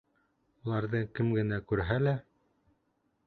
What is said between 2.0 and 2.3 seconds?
лә: